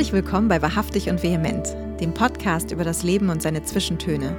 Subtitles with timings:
[0.00, 4.34] Herzlich willkommen bei Wahrhaftig und Vehement, dem Podcast über das Leben und seine Zwischentöne.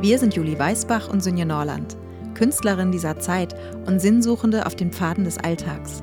[0.00, 1.96] Wir sind Julie Weißbach und Synja Norland,
[2.34, 3.54] Künstlerin dieser Zeit
[3.86, 6.02] und Sinnsuchende auf den Pfaden des Alltags.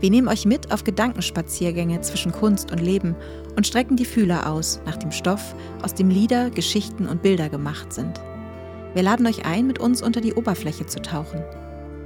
[0.00, 3.14] Wir nehmen euch mit auf Gedankenspaziergänge zwischen Kunst und Leben
[3.54, 5.54] und strecken die Fühler aus nach dem Stoff,
[5.84, 8.20] aus dem Lieder, Geschichten und Bilder gemacht sind.
[8.94, 11.40] Wir laden euch ein, mit uns unter die Oberfläche zu tauchen.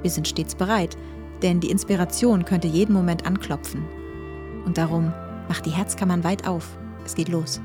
[0.03, 0.99] Wir sind stets bereit,
[1.41, 3.83] denn die Inspiration könnte jeden Moment anklopfen.
[4.67, 5.15] Und darum
[5.49, 6.77] macht die Herzkammern weit auf.
[7.05, 7.61] Es geht los.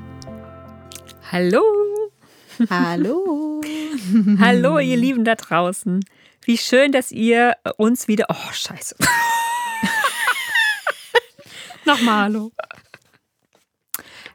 [1.30, 1.62] Hallo.
[2.68, 3.60] Hallo.
[4.38, 6.04] Hallo, ihr Lieben da draußen.
[6.42, 8.26] Wie schön, dass ihr uns wieder.
[8.28, 8.96] Oh, Scheiße.
[11.84, 12.52] Nochmal Hallo.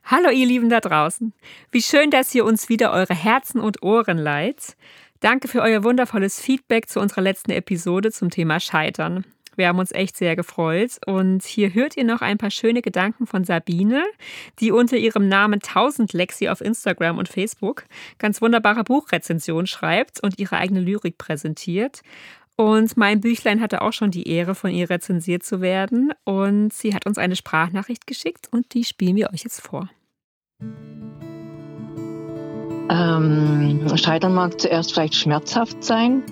[0.05, 1.33] Hallo, ihr Lieben da draußen.
[1.71, 4.75] Wie schön, dass ihr uns wieder eure Herzen und Ohren leiht.
[5.19, 9.25] Danke für euer wundervolles Feedback zu unserer letzten Episode zum Thema Scheitern.
[9.55, 10.99] Wir haben uns echt sehr gefreut.
[11.05, 14.03] Und hier hört ihr noch ein paar schöne Gedanken von Sabine,
[14.59, 17.85] die unter ihrem Namen 1000 Lexi auf Instagram und Facebook
[18.17, 22.01] ganz wunderbare Buchrezensionen schreibt und ihre eigene Lyrik präsentiert.
[22.57, 26.13] Und mein Büchlein hatte auch schon die Ehre, von ihr rezensiert zu werden.
[26.23, 29.89] Und sie hat uns eine Sprachnachricht geschickt und die spielen wir euch jetzt vor.
[32.89, 36.23] Ähm, Scheitern mag zuerst vielleicht schmerzhaft sein,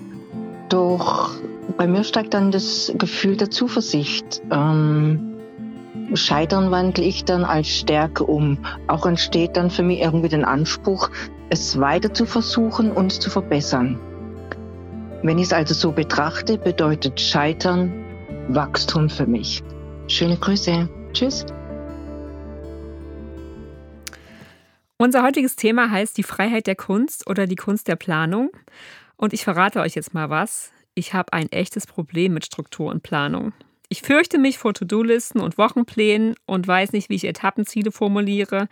[0.68, 1.36] doch
[1.76, 4.42] bei mir steigt dann das Gefühl der Zuversicht.
[4.50, 5.34] Ähm,
[6.14, 8.58] Scheitern wandle ich dann als Stärke um.
[8.86, 11.10] Auch entsteht dann für mich irgendwie den Anspruch,
[11.50, 13.98] es weiter zu versuchen und zu verbessern.
[15.22, 18.04] Wenn ich es also so betrachte, bedeutet Scheitern
[18.48, 19.62] Wachstum für mich.
[20.06, 20.88] Schöne Grüße.
[21.12, 21.46] Tschüss.
[24.96, 28.50] Unser heutiges Thema heißt die Freiheit der Kunst oder die Kunst der Planung.
[29.16, 33.02] Und ich verrate euch jetzt mal was ich habe ein echtes Problem mit Struktur und
[33.02, 33.52] Planung.
[33.88, 38.68] Ich fürchte mich vor To-Do-Listen und Wochenplänen und weiß nicht, wie ich Etappenziele formuliere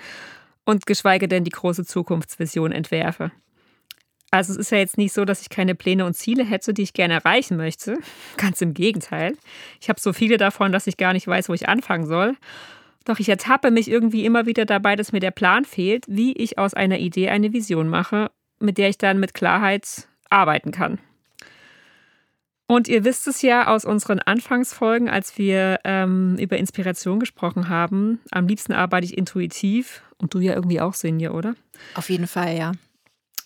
[0.64, 3.32] und geschweige denn die große Zukunftsvision entwerfe.
[4.30, 6.82] Also es ist ja jetzt nicht so, dass ich keine Pläne und Ziele hätte, die
[6.82, 7.98] ich gerne erreichen möchte.
[8.38, 9.36] Ganz im Gegenteil.
[9.80, 12.36] Ich habe so viele davon, dass ich gar nicht weiß, wo ich anfangen soll.
[13.04, 16.56] Doch ich ertappe mich irgendwie immer wieder dabei, dass mir der Plan fehlt, wie ich
[16.56, 18.30] aus einer Idee eine Vision mache,
[18.60, 20.98] mit der ich dann mit Klarheit arbeiten kann.
[22.66, 28.20] Und ihr wisst es ja aus unseren Anfangsfolgen, als wir ähm, über Inspiration gesprochen haben.
[28.30, 31.54] Am liebsten arbeite ich intuitiv und du ja irgendwie auch, Sinja, oder?
[31.94, 32.72] Auf jeden Fall, ja.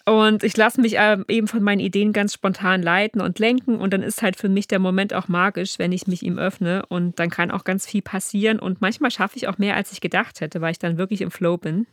[0.09, 3.79] Und ich lasse mich ähm, eben von meinen Ideen ganz spontan leiten und lenken.
[3.79, 6.87] Und dann ist halt für mich der Moment auch magisch, wenn ich mich ihm öffne.
[6.89, 8.61] Und dann kann auch ganz viel passieren.
[8.61, 11.33] Und manchmal schaffe ich auch mehr, als ich gedacht hätte, weil ich dann wirklich im
[11.33, 11.89] Flow bin.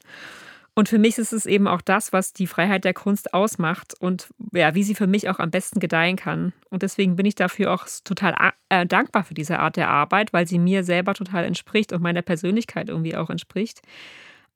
[0.76, 4.30] Und für mich ist es eben auch das, was die Freiheit der Kunst ausmacht und
[4.54, 6.52] ja, wie sie für mich auch am besten gedeihen kann.
[6.70, 8.36] Und deswegen bin ich dafür auch total
[8.70, 12.24] äh, dankbar für diese Art der Arbeit, weil sie mir selber total entspricht und meiner
[12.24, 13.82] Persönlichkeit irgendwie auch entspricht.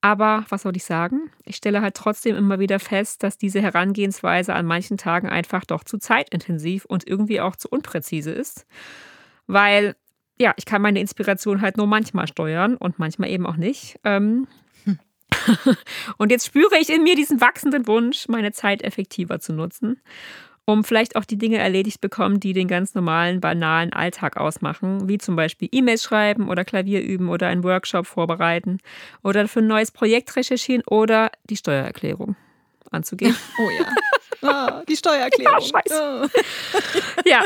[0.01, 1.31] Aber was soll ich sagen?
[1.43, 5.83] Ich stelle halt trotzdem immer wieder fest, dass diese Herangehensweise an manchen Tagen einfach doch
[5.83, 8.65] zu zeitintensiv und irgendwie auch zu unpräzise ist.
[9.47, 9.95] Weil,
[10.39, 13.99] ja, ich kann meine Inspiration halt nur manchmal steuern und manchmal eben auch nicht.
[14.03, 14.47] Ähm,
[16.17, 20.01] Und jetzt spüre ich in mir diesen wachsenden Wunsch, meine Zeit effektiver zu nutzen,
[20.65, 25.17] um vielleicht auch die Dinge erledigt bekommen, die den ganz normalen, banalen Alltag ausmachen, wie
[25.17, 28.79] zum Beispiel E-Mails schreiben oder Klavier üben oder einen Workshop vorbereiten
[29.23, 32.35] oder für ein neues Projekt recherchieren oder die Steuererklärung
[32.91, 33.35] anzugehen.
[33.59, 33.85] Oh ja.
[34.43, 35.55] Ah, die Steuererklärung.
[35.61, 36.29] Ja, scheiße.
[37.25, 37.45] ja.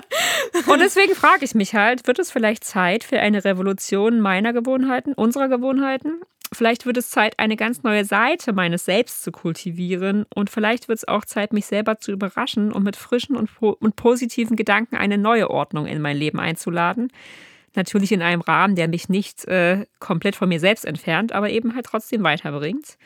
[0.67, 5.13] Und deswegen frage ich mich halt, wird es vielleicht Zeit für eine Revolution meiner Gewohnheiten,
[5.13, 6.21] unserer Gewohnheiten?
[6.53, 10.25] Vielleicht wird es Zeit, eine ganz neue Seite meines Selbst zu kultivieren.
[10.35, 13.95] Und vielleicht wird es auch Zeit, mich selber zu überraschen und mit frischen und, und
[13.95, 17.07] positiven Gedanken eine neue Ordnung in mein Leben einzuladen.
[17.73, 21.73] Natürlich in einem Rahmen, der mich nicht äh, komplett von mir selbst entfernt, aber eben
[21.73, 22.97] halt trotzdem weiterbringt.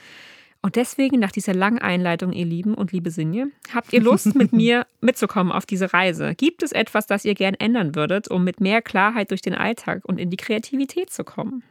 [0.64, 4.52] Und deswegen, nach dieser langen Einleitung, ihr Lieben und liebe Sinje, habt ihr Lust, mit
[4.54, 6.34] mir mitzukommen auf diese Reise?
[6.34, 10.04] Gibt es etwas, das ihr gern ändern würdet, um mit mehr Klarheit durch den Alltag
[10.06, 11.62] und in die Kreativität zu kommen?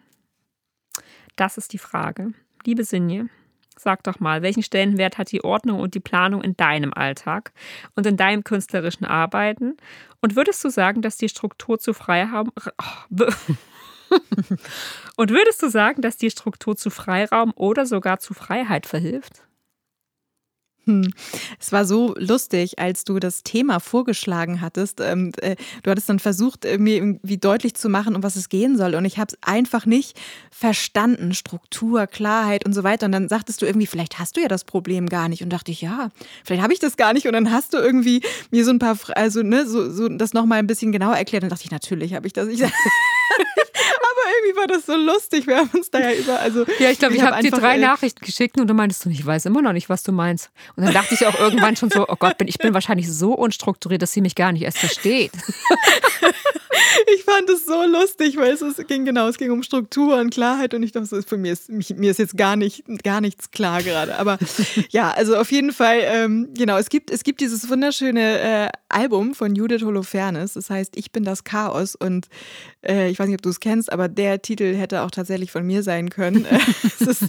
[1.37, 2.33] Das ist die Frage.
[2.65, 3.29] Liebe Sinje,
[3.77, 7.53] sag doch mal, welchen Stellenwert hat die Ordnung und die Planung in deinem Alltag
[7.95, 9.77] und in deinem künstlerischen Arbeiten?
[10.21, 12.53] Und würdest du sagen, dass die Struktur zu Freiraum.
[12.57, 13.27] Oh,
[15.17, 19.44] und würdest du sagen, dass die Struktur zu Freiraum oder sogar zu Freiheit verhilft?
[20.87, 21.13] Hm.
[21.59, 25.01] Es war so lustig, als du das Thema vorgeschlagen hattest.
[25.01, 28.49] Ähm, äh, du hattest dann versucht, äh, mir irgendwie deutlich zu machen, um was es
[28.49, 28.95] gehen soll.
[28.95, 30.19] Und ich habe es einfach nicht
[30.51, 31.35] verstanden.
[31.35, 33.07] Struktur, Klarheit und so weiter.
[33.07, 35.43] Und dann sagtest du irgendwie, vielleicht hast du ja das Problem gar nicht.
[35.43, 36.11] Und dachte ich, ja,
[36.45, 37.27] vielleicht habe ich das gar nicht.
[37.27, 40.59] Und dann hast du irgendwie mir so ein paar, also ne, so, so das nochmal
[40.59, 41.43] ein bisschen genauer erklärt.
[41.43, 42.49] Und dann dachte ich, natürlich habe ich das.
[42.49, 42.63] Ich,
[44.39, 45.47] irgendwie war das so lustig.
[45.47, 46.65] Wir haben uns da ja über, also.
[46.79, 49.25] Ja, ich glaube, ich, ich habe hab dir drei Nachrichten geschickt und du meintest, ich
[49.25, 50.51] weiß immer noch nicht, was du meinst.
[50.77, 53.33] Und dann dachte ich auch irgendwann schon so, oh Gott, bin, ich bin wahrscheinlich so
[53.33, 55.33] unstrukturiert, dass sie mich gar nicht erst versteht.
[57.15, 60.31] ich fand es so lustig, weil es, es, ging genau, es ging um Struktur und
[60.33, 63.51] Klarheit und ich dachte, so, für mir ist, mir ist jetzt gar nicht, gar nichts
[63.51, 64.17] klar gerade.
[64.17, 64.39] Aber
[64.91, 69.35] ja, also auf jeden Fall, ähm, genau, es gibt, es gibt dieses wunderschöne äh, Album
[69.35, 72.29] von Judith Holofernes, das heißt Ich bin das Chaos und
[72.87, 75.67] äh, ich weiß nicht, ob du es kennst, aber der Titel hätte auch tatsächlich von
[75.67, 76.47] mir sein können.
[77.01, 77.25] ist,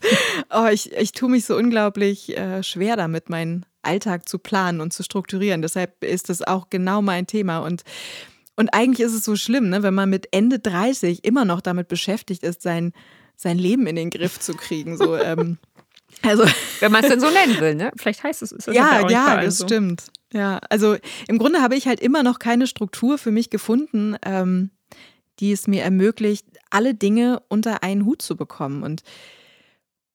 [0.50, 4.94] oh, ich, ich tue mich so unglaublich äh, schwer damit, meinen Alltag zu planen und
[4.94, 5.62] zu strukturieren.
[5.62, 7.84] Deshalb ist das auch genau mein Thema und
[8.56, 11.88] und eigentlich ist es so schlimm, ne, wenn man mit Ende 30 immer noch damit
[11.88, 12.94] beschäftigt ist, sein,
[13.36, 14.98] sein Leben in den Griff zu kriegen.
[14.98, 15.58] So, ähm,
[16.22, 16.46] also,
[16.80, 17.92] wenn man es denn so nennen will, ne?
[17.98, 18.52] Vielleicht heißt es.
[18.52, 19.66] Ist das ja, ja, das so.
[19.66, 20.06] stimmt.
[20.32, 20.98] Ja, also
[21.28, 24.72] im Grunde habe ich halt immer noch keine Struktur für mich gefunden, ähm,
[25.40, 28.84] die es mir ermöglicht, alle Dinge unter einen Hut zu bekommen.
[28.84, 29.04] Und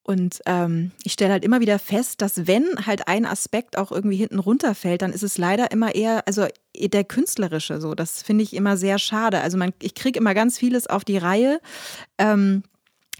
[0.03, 4.17] und ähm, ich stelle halt immer wieder fest, dass wenn halt ein Aspekt auch irgendwie
[4.17, 6.47] hinten runterfällt, dann ist es leider immer eher, also
[6.88, 7.94] der künstlerische so.
[7.94, 9.41] Das finde ich immer sehr schade.
[9.41, 11.61] Also man, ich kriege immer ganz vieles auf die Reihe.
[12.19, 12.62] Ähm,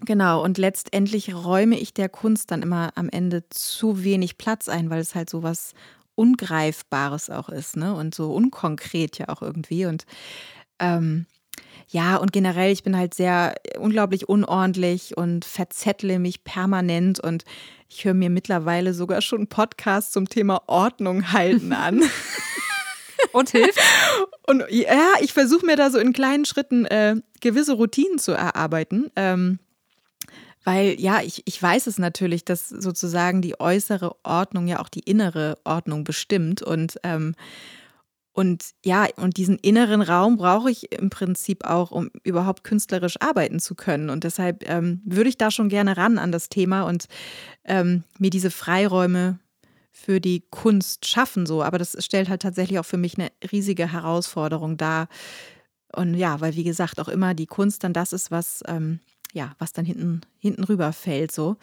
[0.05, 4.91] genau, und letztendlich räume ich der Kunst dann immer am Ende zu wenig Platz ein,
[4.91, 5.73] weil es halt so was
[6.15, 7.95] Ungreifbares auch ist, ne?
[7.95, 9.87] Und so unkonkret ja auch irgendwie.
[9.87, 10.05] Und
[10.79, 11.27] ähm,
[11.89, 17.45] ja, und generell, ich bin halt sehr unglaublich unordentlich und verzettle mich permanent und
[17.89, 22.03] ich höre mir mittlerweile sogar schon Podcasts zum Thema Ordnung halten an.
[23.33, 23.79] und hilft?
[24.47, 29.09] Und ja, ich versuche mir da so in kleinen Schritten äh, gewisse Routinen zu erarbeiten.
[29.15, 29.61] Ähm,
[30.65, 35.01] weil ja, ich, ich weiß es natürlich, dass sozusagen die äußere Ordnung ja auch die
[35.01, 36.63] innere Ordnung bestimmt.
[36.63, 37.35] Und ähm,
[38.33, 43.59] und ja, und diesen inneren Raum brauche ich im Prinzip auch, um überhaupt künstlerisch arbeiten
[43.59, 44.09] zu können.
[44.09, 47.07] Und deshalb ähm, würde ich da schon gerne ran an das Thema und
[47.65, 49.41] ähm, mir diese Freiräume
[49.91, 51.47] für die Kunst schaffen.
[51.47, 51.63] So.
[51.63, 55.09] Aber das stellt halt tatsächlich auch für mich eine riesige Herausforderung dar.
[55.95, 59.01] Und ja, weil wie gesagt auch immer die Kunst dann das ist, was ähm,
[59.33, 61.33] ja, was dann hinten hinten rüber fällt.
[61.33, 61.57] So.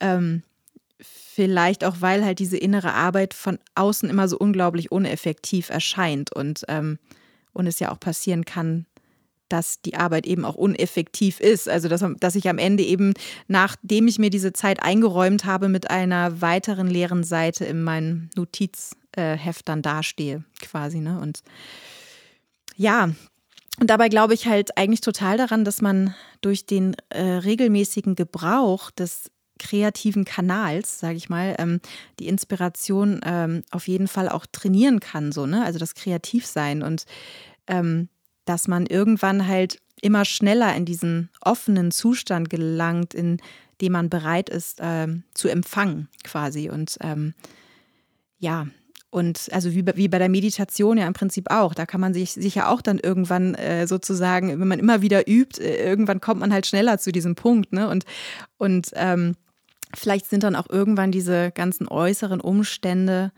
[0.00, 0.42] Ähm,
[1.04, 6.64] Vielleicht auch, weil halt diese innere Arbeit von außen immer so unglaublich uneffektiv erscheint und,
[6.68, 6.98] ähm,
[7.52, 8.86] und es ja auch passieren kann,
[9.52, 11.68] dass die Arbeit eben auch uneffektiv ist.
[11.68, 13.14] Also, dass, dass ich am Ende eben,
[13.48, 19.68] nachdem ich mir diese Zeit eingeräumt habe, mit einer weiteren leeren Seite in meinem Notizheft
[19.68, 21.00] dann dastehe, quasi.
[21.00, 21.20] Ne?
[21.20, 21.42] Und
[22.76, 23.10] ja,
[23.80, 28.90] und dabei glaube ich halt eigentlich total daran, dass man durch den äh, regelmäßigen Gebrauch
[28.90, 31.80] des kreativen Kanals, sage ich mal, ähm,
[32.18, 35.64] die Inspiration ähm, auf jeden Fall auch trainieren kann, so, ne?
[35.64, 37.04] Also das Kreativsein und
[37.68, 38.08] ähm,
[38.44, 43.38] dass man irgendwann halt immer schneller in diesen offenen Zustand gelangt, in
[43.80, 46.70] dem man bereit ist ähm, zu empfangen, quasi.
[46.70, 47.34] Und ähm,
[48.38, 48.66] ja,
[49.10, 51.74] und also wie bei, wie bei der Meditation ja im Prinzip auch.
[51.74, 55.62] Da kann man sich sicher auch dann irgendwann äh, sozusagen, wenn man immer wieder übt,
[55.62, 57.72] äh, irgendwann kommt man halt schneller zu diesem Punkt.
[57.72, 57.88] Ne?
[57.88, 58.04] Und,
[58.58, 59.36] und ähm,
[59.94, 63.32] Vielleicht sind dann auch irgendwann diese ganzen äußeren Umstände,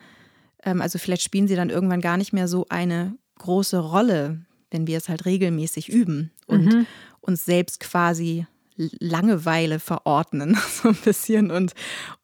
[0.63, 4.41] ähm, also vielleicht spielen sie dann irgendwann gar nicht mehr so eine große Rolle,
[4.75, 6.87] wenn wir es halt regelmäßig üben und mhm.
[7.21, 11.75] uns selbst quasi Langeweile verordnen, so ein bisschen und,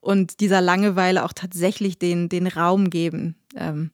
[0.00, 3.36] und dieser Langeweile auch tatsächlich den, den Raum geben.
[3.54, 3.90] Ähm,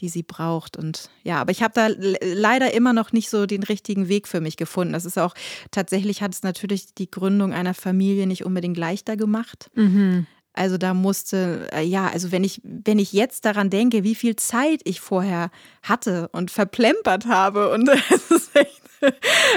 [0.00, 0.78] die sie braucht.
[0.78, 1.88] Und ja, aber ich habe da
[2.22, 4.94] leider immer noch nicht so den richtigen Weg für mich gefunden.
[4.94, 5.34] Das ist auch
[5.72, 9.70] tatsächlich hat es natürlich die Gründung einer Familie nicht unbedingt leichter gemacht.
[9.74, 10.26] Mhm.
[10.52, 14.36] Also da musste, äh, ja, also wenn ich, wenn ich jetzt daran denke, wie viel
[14.36, 15.50] Zeit ich vorher
[15.82, 18.82] hatte und verplempert habe und es ist echt,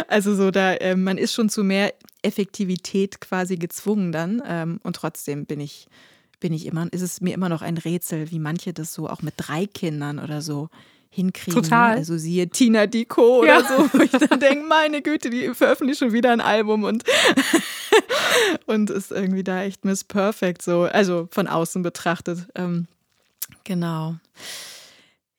[0.08, 4.96] also so da, äh, man ist schon zu mehr Effektivität quasi gezwungen dann ähm, und
[4.96, 5.88] trotzdem bin ich
[6.40, 9.22] bin ich immer, ist es mir immer noch ein Rätsel, wie manche das so auch
[9.22, 10.70] mit drei Kindern oder so
[11.14, 11.56] hinkriegen.
[11.56, 11.62] Ne?
[11.62, 11.96] Total.
[11.96, 13.62] Also siehe Tina Dico oder ja.
[13.62, 17.04] so, wo ich dann denke, meine Güte, die veröffentlicht schon wieder ein Album und,
[18.66, 22.48] und ist irgendwie da echt Miss Perfect so, also von außen betrachtet.
[22.56, 22.88] Ähm,
[23.64, 24.16] genau.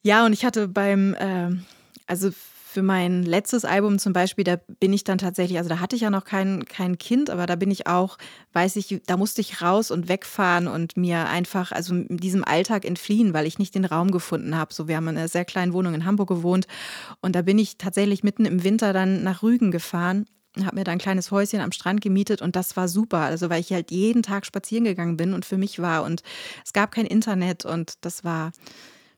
[0.03, 1.51] Ja, und ich hatte beim, äh,
[2.07, 2.31] also
[2.75, 6.03] für mein letztes Album zum Beispiel, da bin ich dann tatsächlich, also da hatte ich
[6.03, 8.19] ja noch kein, kein Kind, aber da bin ich auch,
[8.53, 13.33] weiß ich, da musste ich raus und wegfahren und mir einfach, also diesem Alltag entfliehen,
[13.33, 14.75] weil ich nicht den Raum gefunden habe.
[14.75, 16.67] So, wir haben in einer sehr kleinen Wohnung in Hamburg gewohnt
[17.21, 20.27] und da bin ich tatsächlich mitten im Winter dann nach Rügen gefahren
[20.65, 23.19] habe mir da ein kleines Häuschen am Strand gemietet und das war super.
[23.19, 26.23] Also weil ich halt jeden Tag spazieren gegangen bin und für mich war und
[26.65, 28.53] es gab kein Internet und das war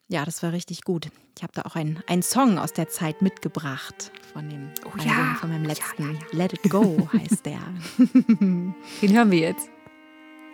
[0.08, 1.08] ja, das war richtig gut.
[1.36, 5.36] Ich habe da auch einen, Song aus der Zeit mitgebracht von dem oh, Album ja.
[5.38, 6.02] von meinem letzten.
[6.02, 7.60] Ja, ja, Let It Go heißt der.
[7.98, 9.68] Den hören wir jetzt.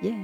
[0.03, 0.15] Yeah.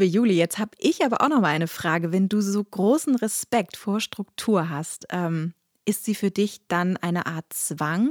[0.00, 2.10] Liebe Juli, jetzt habe ich aber auch noch mal eine Frage.
[2.10, 5.52] Wenn du so großen Respekt vor Struktur hast, ähm,
[5.84, 8.08] ist sie für dich dann eine Art Zwang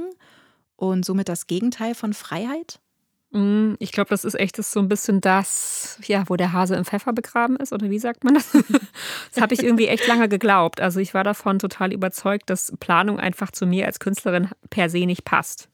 [0.76, 2.78] und somit das Gegenteil von Freiheit?
[3.32, 6.84] Mm, ich glaube, das ist echt so ein bisschen das, ja, wo der Hase im
[6.84, 8.52] Pfeffer begraben ist, oder wie sagt man das?
[9.32, 10.80] Das habe ich irgendwie echt lange geglaubt.
[10.80, 15.06] Also ich war davon total überzeugt, dass Planung einfach zu mir als Künstlerin per se
[15.06, 15.69] nicht passt.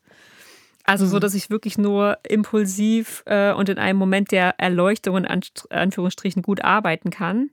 [0.86, 1.20] Also so, mhm.
[1.20, 5.26] dass ich wirklich nur impulsiv äh, und in einem Moment der Erleuchtung in
[5.70, 7.50] Anführungsstrichen gut arbeiten kann.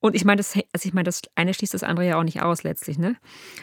[0.00, 2.42] Und ich meine, das, also ich meine, das eine schließt das andere ja auch nicht
[2.42, 3.16] aus letztlich, ne?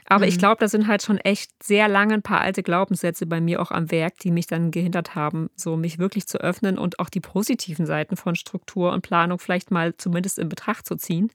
[0.05, 0.29] Aber mhm.
[0.29, 3.61] ich glaube, da sind halt schon echt sehr lange ein paar alte Glaubenssätze bei mir
[3.61, 7.09] auch am Werk, die mich dann gehindert haben, so mich wirklich zu öffnen und auch
[7.09, 11.29] die positiven Seiten von Struktur und Planung vielleicht mal zumindest in Betracht zu ziehen.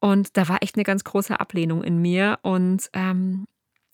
[0.00, 2.38] Und da war echt eine ganz große Ablehnung in mir.
[2.42, 3.46] Und ähm,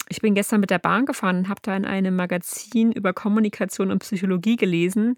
[0.09, 3.91] ich bin gestern mit der Bahn gefahren und habe da in einem Magazin über Kommunikation
[3.91, 5.17] und Psychologie gelesen,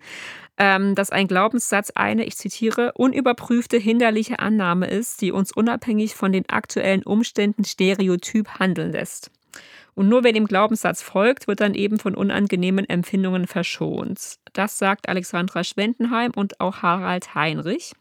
[0.56, 6.32] ähm, dass ein Glaubenssatz eine, ich zitiere, unüberprüfte hinderliche Annahme ist, die uns unabhängig von
[6.32, 9.30] den aktuellen Umständen stereotyp handeln lässt.
[9.94, 14.38] Und nur wer dem Glaubenssatz folgt, wird dann eben von unangenehmen Empfindungen verschont.
[14.52, 17.92] Das sagt Alexandra Schwendenheim und auch Harald Heinrich.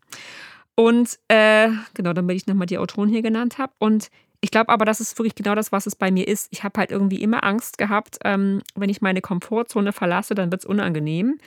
[0.75, 3.73] Und äh, genau, damit ich nochmal die Autoren hier genannt habe.
[3.77, 4.09] Und
[4.43, 6.49] ich glaube aber, das ist wirklich genau das, was es bei mir ist.
[6.51, 10.63] Ich habe halt irgendwie immer Angst gehabt, ähm, wenn ich meine Komfortzone verlasse, dann wird
[10.63, 11.39] es unangenehm.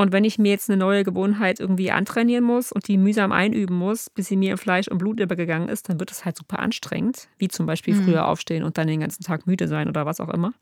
[0.00, 3.76] Und wenn ich mir jetzt eine neue Gewohnheit irgendwie antrainieren muss und die mühsam einüben
[3.76, 6.58] muss, bis sie mir in Fleisch und Blut übergegangen ist, dann wird es halt super
[6.58, 7.28] anstrengend.
[7.36, 8.04] Wie zum Beispiel mhm.
[8.04, 10.54] früher aufstehen und dann den ganzen Tag müde sein oder was auch immer.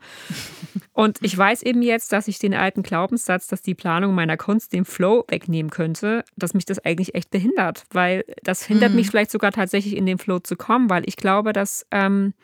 [0.93, 4.73] und ich weiß eben jetzt, dass ich den alten Glaubenssatz, dass die Planung meiner Kunst
[4.73, 7.85] den Flow wegnehmen könnte, dass mich das eigentlich echt behindert.
[7.93, 8.97] Weil das hindert mhm.
[8.97, 11.87] mich vielleicht sogar tatsächlich in den Flow zu kommen, weil ich glaube, dass.
[11.93, 12.35] Ähm,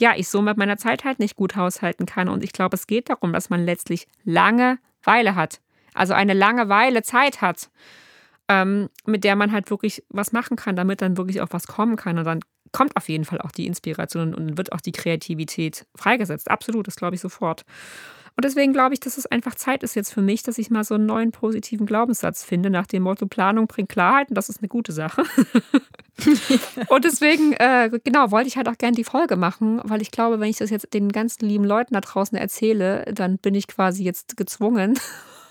[0.00, 2.28] ja, ich so mit meiner Zeit halt nicht gut haushalten kann.
[2.28, 5.60] Und ich glaube, es geht darum, dass man letztlich Langeweile hat
[5.94, 7.70] also eine Langeweile Zeit hat,
[8.48, 11.96] ähm, mit der man halt wirklich was machen kann, damit dann wirklich auch was kommen
[11.96, 12.18] kann.
[12.18, 12.40] Und dann
[12.72, 16.50] kommt auf jeden Fall auch die Inspiration und wird auch die Kreativität freigesetzt.
[16.50, 17.64] Absolut, das glaube ich sofort.
[18.36, 20.82] Und deswegen glaube ich, dass es einfach Zeit ist jetzt für mich, dass ich mal
[20.82, 24.58] so einen neuen positiven Glaubenssatz finde, nach dem Motto Planung bringt Klarheit und das ist
[24.58, 25.22] eine gute Sache.
[26.88, 30.40] und deswegen, äh, genau, wollte ich halt auch gerne die Folge machen, weil ich glaube,
[30.40, 34.02] wenn ich das jetzt den ganzen lieben Leuten da draußen erzähle, dann bin ich quasi
[34.02, 34.98] jetzt gezwungen,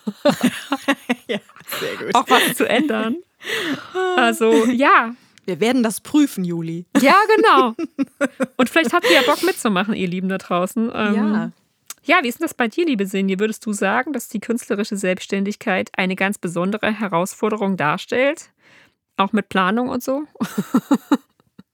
[1.27, 1.39] ja,
[1.79, 2.15] sehr gut.
[2.15, 3.17] Auch was zu ändern.
[4.15, 5.15] Also, ja.
[5.45, 6.86] Wir werden das prüfen, Juli.
[7.01, 7.75] Ja, genau.
[8.55, 10.91] Und vielleicht habt ihr ja Bock mitzumachen, ihr Lieben da draußen.
[10.93, 11.51] Ähm, ja.
[12.05, 13.39] Ja, wie ist denn das bei dir, liebe Sinje?
[13.39, 18.50] Würdest du sagen, dass die künstlerische Selbstständigkeit eine ganz besondere Herausforderung darstellt?
[19.15, 20.24] Auch mit Planung und so?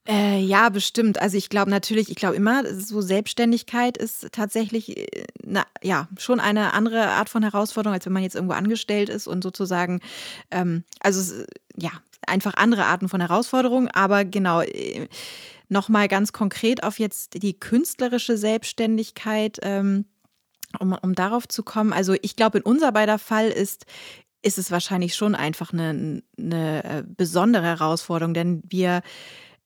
[0.10, 1.22] Äh, ja, bestimmt.
[1.22, 6.40] Also ich glaube natürlich, ich glaube immer, so Selbstständigkeit ist tatsächlich äh, na, ja schon
[6.40, 10.02] eine andere Art von Herausforderung, als wenn man jetzt irgendwo angestellt ist und sozusagen,
[10.50, 11.44] ähm, also
[11.78, 11.92] ja,
[12.26, 13.88] einfach andere Arten von Herausforderungen.
[13.90, 15.08] Aber genau, äh,
[15.68, 19.60] nochmal ganz konkret auf jetzt die künstlerische Selbstständigkeit.
[19.62, 20.06] Ähm,
[20.80, 23.86] um, um darauf zu kommen, also ich glaube, in unser beider Fall ist,
[24.44, 29.02] ist es wahrscheinlich schon einfach eine, eine äh, besondere Herausforderung, denn wir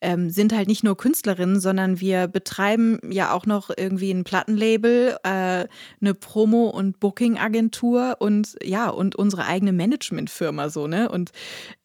[0.04, 5.18] ähm, sind halt nicht nur Künstlerinnen, sondern wir betreiben ja auch noch irgendwie ein Plattenlabel,
[5.24, 5.68] äh,
[6.02, 11.10] eine Promo- und Booking-Agentur und ja, und unsere eigene Managementfirma so, ne?
[11.10, 11.32] Und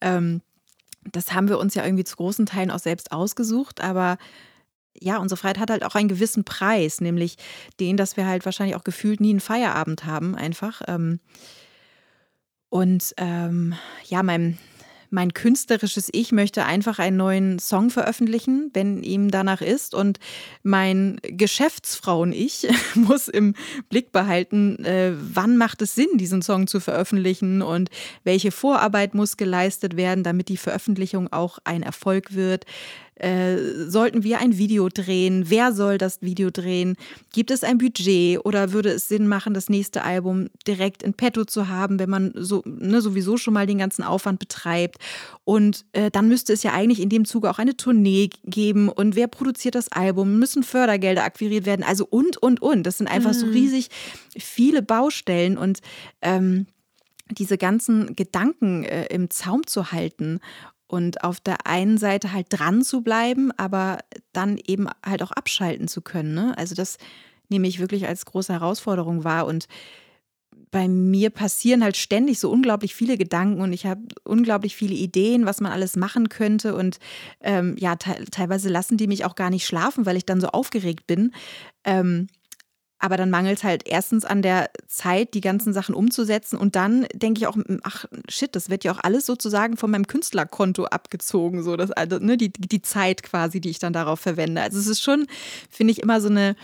[0.00, 0.42] ähm,
[1.10, 4.18] das haben wir uns ja irgendwie zu großen Teilen auch selbst ausgesucht, aber
[5.00, 7.36] ja, unsere Freiheit hat halt auch einen gewissen Preis, nämlich
[7.78, 10.82] den, dass wir halt wahrscheinlich auch gefühlt nie einen Feierabend haben, einfach.
[10.88, 11.20] Ähm,
[12.68, 13.74] und ähm,
[14.08, 14.58] ja, meinem
[15.10, 19.94] mein künstlerisches Ich möchte einfach einen neuen Song veröffentlichen, wenn ihm danach ist.
[19.94, 20.18] Und
[20.62, 23.54] mein Geschäftsfrauen-Ich muss im
[23.88, 27.90] Blick behalten, äh, wann macht es Sinn, diesen Song zu veröffentlichen und
[28.24, 32.64] welche Vorarbeit muss geleistet werden, damit die Veröffentlichung auch ein Erfolg wird.
[33.18, 35.44] Äh, sollten wir ein Video drehen?
[35.48, 36.96] Wer soll das Video drehen?
[37.32, 41.44] Gibt es ein Budget oder würde es Sinn machen, das nächste Album direkt in petto
[41.44, 44.98] zu haben, wenn man so ne, sowieso schon mal den ganzen Aufwand betreibt?
[45.44, 48.88] Und äh, dann müsste es ja eigentlich in dem Zuge auch eine Tournee geben.
[48.88, 50.38] Und wer produziert das Album?
[50.38, 51.82] Müssen Fördergelder akquiriert werden?
[51.82, 52.84] Also und, und, und.
[52.84, 53.38] Das sind einfach mhm.
[53.38, 53.88] so riesig
[54.38, 55.80] viele Baustellen und
[56.22, 56.66] ähm,
[57.30, 60.40] diese ganzen Gedanken äh, im Zaum zu halten
[60.88, 63.98] und auf der einen Seite halt dran zu bleiben, aber
[64.32, 66.34] dann eben halt auch abschalten zu können.
[66.34, 66.56] Ne?
[66.56, 66.96] Also das
[67.48, 69.68] nehme ich wirklich als große Herausforderung wahr und
[70.70, 75.46] bei mir passieren halt ständig so unglaublich viele Gedanken und ich habe unglaublich viele Ideen,
[75.46, 76.74] was man alles machen könnte.
[76.74, 76.98] Und
[77.40, 80.48] ähm, ja, te teilweise lassen die mich auch gar nicht schlafen, weil ich dann so
[80.48, 81.32] aufgeregt bin.
[81.84, 82.26] Ähm,
[82.98, 86.56] aber dann mangelt es halt erstens an der Zeit, die ganzen Sachen umzusetzen.
[86.56, 90.06] Und dann denke ich auch, ach shit, das wird ja auch alles sozusagen von meinem
[90.06, 91.62] Künstlerkonto abgezogen.
[91.62, 94.62] So, das, also, ne, die, die Zeit quasi, die ich dann darauf verwende.
[94.62, 95.26] Also es ist schon,
[95.70, 96.56] finde ich, immer so eine,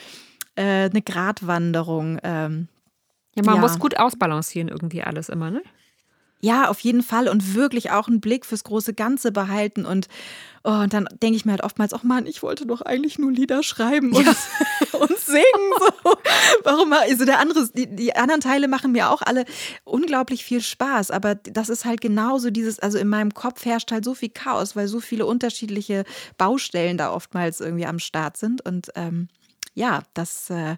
[0.57, 2.19] äh, eine Gratwanderung.
[2.25, 2.69] Ähm,
[3.37, 3.61] ja, man ja.
[3.61, 5.62] muss gut ausbalancieren, irgendwie alles immer, ne?
[6.45, 9.87] Ja, auf jeden Fall und wirklich auch einen Blick fürs große Ganze behalten.
[9.87, 10.09] Und,
[10.63, 13.33] oh, und dann denke ich mir halt oftmals, oh Mann, ich wollte doch eigentlich nur
[13.33, 14.35] Lieder schreiben und, ja.
[14.99, 15.73] und singen.
[15.78, 16.13] So.
[16.63, 16.93] Warum?
[16.93, 19.47] Also der andere, die, die anderen Teile machen mir auch alle
[19.85, 21.11] unglaublich viel Spaß.
[21.11, 24.76] Aber das ist halt genauso dieses, also in meinem Kopf herrscht halt so viel Chaos,
[24.76, 26.04] weil so viele unterschiedliche
[26.37, 28.61] Baustellen da oftmals irgendwie am Start sind.
[28.61, 29.28] Und ähm,
[29.73, 30.76] ja, das äh,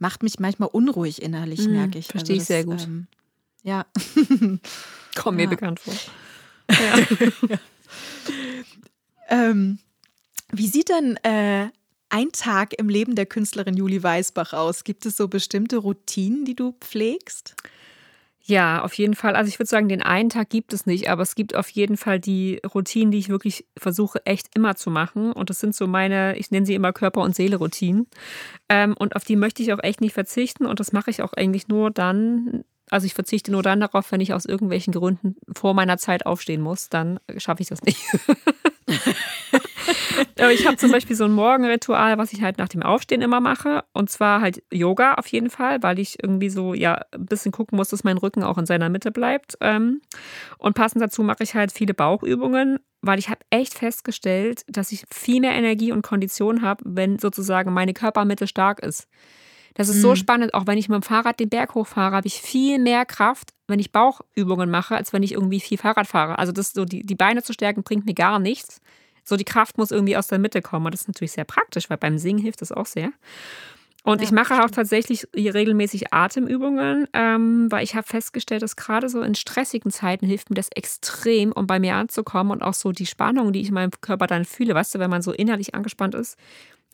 [0.00, 2.08] macht mich manchmal unruhig innerlich, mhm, merke ich.
[2.08, 2.82] Verstehe also ich sehr gut.
[2.82, 3.06] Ähm,
[3.64, 3.86] ja.
[5.16, 5.50] Kommt mir ja.
[5.50, 5.94] bekannt vor.
[6.70, 7.58] Ja.
[9.28, 9.78] ähm,
[10.50, 11.68] wie sieht denn äh,
[12.08, 14.82] ein Tag im Leben der Künstlerin Julie Weißbach aus?
[14.82, 17.54] Gibt es so bestimmte Routinen, die du pflegst?
[18.46, 19.36] Ja, auf jeden Fall.
[19.36, 21.96] Also ich würde sagen, den einen Tag gibt es nicht, aber es gibt auf jeden
[21.96, 25.32] Fall die Routinen, die ich wirklich versuche, echt immer zu machen.
[25.32, 28.06] Und das sind so meine, ich nenne sie immer Körper- und Seele-Routinen.
[28.68, 30.66] Ähm, und auf die möchte ich auch echt nicht verzichten.
[30.66, 34.20] Und das mache ich auch eigentlich nur dann, also ich verzichte nur dann darauf, wenn
[34.20, 37.98] ich aus irgendwelchen Gründen vor meiner Zeit aufstehen muss, dann schaffe ich das nicht.
[40.38, 43.40] Aber ich habe zum Beispiel so ein Morgenritual, was ich halt nach dem Aufstehen immer
[43.40, 43.82] mache.
[43.94, 47.74] Und zwar halt Yoga auf jeden Fall, weil ich irgendwie so ja ein bisschen gucken
[47.76, 49.58] muss, dass mein Rücken auch in seiner Mitte bleibt.
[49.60, 50.00] Ähm,
[50.58, 55.04] und passend dazu mache ich halt viele Bauchübungen, weil ich habe echt festgestellt, dass ich
[55.12, 59.08] viel mehr Energie und Kondition habe, wenn sozusagen meine Körpermitte stark ist.
[59.74, 60.02] Das ist mhm.
[60.02, 60.54] so spannend.
[60.54, 63.80] Auch wenn ich mit dem Fahrrad den Berg hochfahre, habe ich viel mehr Kraft, wenn
[63.80, 66.38] ich Bauchübungen mache, als wenn ich irgendwie viel Fahrrad fahre.
[66.38, 68.80] Also das so die, die Beine zu stärken bringt mir gar nichts.
[69.24, 70.86] So die Kraft muss irgendwie aus der Mitte kommen.
[70.86, 73.10] Und das ist natürlich sehr praktisch, weil beim Singen hilft das auch sehr.
[74.06, 79.08] Und ja, ich mache auch tatsächlich regelmäßig Atemübungen, ähm, weil ich habe festgestellt, dass gerade
[79.08, 82.92] so in stressigen Zeiten hilft mir das extrem, um bei mir anzukommen und auch so
[82.92, 85.74] die Spannung, die ich in meinem Körper dann fühle, weißt du, wenn man so innerlich
[85.74, 86.36] angespannt ist,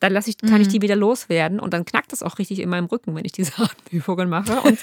[0.01, 0.63] dann lasse ich, kann mhm.
[0.63, 3.33] ich die wieder loswerden und dann knackt das auch richtig in meinem Rücken, wenn ich
[3.33, 4.61] diese Atemübungen mache.
[4.63, 4.79] Und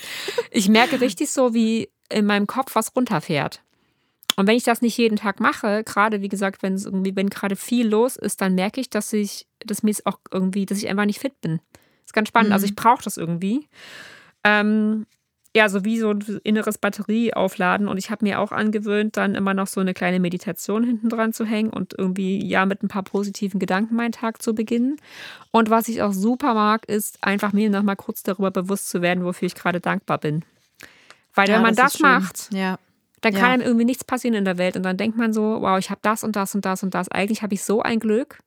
[0.52, 3.62] ich merke richtig so, wie in meinem Kopf was runterfährt.
[4.36, 7.30] Und wenn ich das nicht jeden Tag mache, gerade wie gesagt, wenn es irgendwie, wenn
[7.30, 10.88] gerade viel los ist, dann merke ich, dass ich, dass mir auch irgendwie, dass ich
[10.88, 11.60] einfach nicht fit bin.
[11.74, 12.54] Das ist ganz spannend.
[12.54, 12.70] Also mhm.
[12.70, 13.68] Also ich brauche das irgendwie.
[14.44, 15.08] Ähm,
[15.58, 17.88] ja, so wie so ein inneres Batterie aufladen.
[17.88, 21.34] Und ich habe mir auch angewöhnt, dann immer noch so eine kleine Meditation hinten dran
[21.34, 24.98] zu hängen und irgendwie ja mit ein paar positiven Gedanken meinen Tag zu beginnen.
[25.50, 29.02] Und was ich auch super mag, ist einfach mir noch mal kurz darüber bewusst zu
[29.02, 30.46] werden, wofür ich gerade dankbar bin.
[31.34, 32.78] Weil ja, wenn man das, das macht, ja.
[33.22, 33.50] dann kann ja.
[33.54, 34.78] einem irgendwie nichts passieren in der Welt.
[34.78, 37.10] Und dann denkt man so, wow, ich habe das und das und das und das.
[37.10, 38.44] Eigentlich habe ich so ein Glück.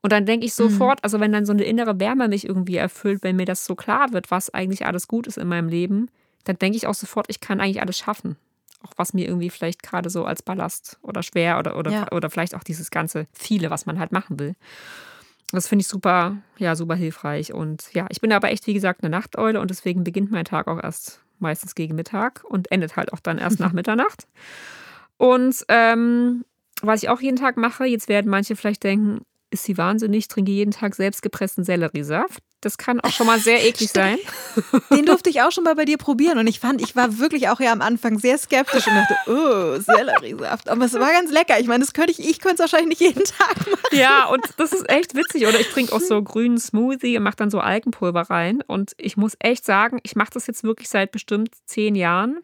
[0.00, 0.70] Und dann denke ich mhm.
[0.70, 3.74] sofort, also wenn dann so eine innere Wärme mich irgendwie erfüllt, wenn mir das so
[3.74, 6.08] klar wird, was eigentlich alles gut ist in meinem Leben,
[6.48, 8.36] dann denke ich auch sofort, ich kann eigentlich alles schaffen.
[8.82, 12.12] Auch was mir irgendwie vielleicht gerade so als Ballast oder schwer oder, oder, ja.
[12.12, 14.54] oder vielleicht auch dieses ganze viele, was man halt machen will.
[15.52, 17.52] Das finde ich super, ja, super hilfreich.
[17.52, 20.68] Und ja, ich bin aber echt, wie gesagt, eine Nachteule und deswegen beginnt mein Tag
[20.68, 24.26] auch erst meistens gegen Mittag und endet halt auch dann erst nach Mitternacht.
[25.16, 26.44] Und ähm,
[26.82, 30.52] was ich auch jeden Tag mache, jetzt werden manche vielleicht denken, ist sie wahnsinnig, trinke
[30.52, 32.42] jeden Tag selbstgepressten Selleriesaft.
[32.66, 34.18] Das kann auch schon mal sehr eklig sein.
[34.90, 37.48] Den durfte ich auch schon mal bei dir probieren und ich fand, ich war wirklich
[37.48, 40.68] auch ja am Anfang sehr skeptisch und dachte, oh, Selleriesaft.
[40.68, 41.60] Aber es war ganz lecker.
[41.60, 43.96] Ich meine, das könnte ich, ich könnte es wahrscheinlich nicht jeden Tag machen.
[43.96, 45.46] Ja, und das ist echt witzig.
[45.46, 48.64] Oder ich trinke auch so grünen Smoothie und mache dann so Algenpulver rein.
[48.66, 52.40] Und ich muss echt sagen, ich mache das jetzt wirklich seit bestimmt zehn Jahren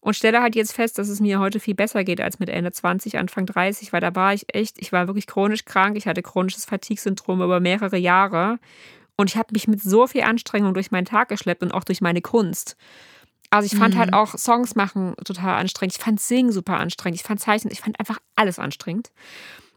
[0.00, 2.70] und stelle halt jetzt fest, dass es mir heute viel besser geht als mit Ende
[2.70, 6.22] 20, Anfang 30, weil da war ich echt, ich war wirklich chronisch krank, ich hatte
[6.22, 8.58] chronisches Fatigue-Syndrom über mehrere Jahre
[9.16, 12.00] und ich habe mich mit so viel Anstrengung durch meinen Tag geschleppt und auch durch
[12.00, 12.76] meine Kunst.
[13.50, 14.14] Also ich fand halt mhm.
[14.16, 17.80] halt auch Songs machen total anstrengend, ich fand Singen super anstrengend, ich fand Zeichnen, ich
[17.80, 19.10] fand einfach alles anstrengend.